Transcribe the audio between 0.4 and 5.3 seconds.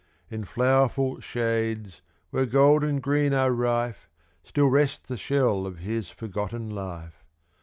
flowerful shades, where gold and green are rife, Still rests the